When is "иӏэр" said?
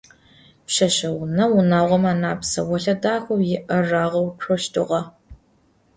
3.55-3.83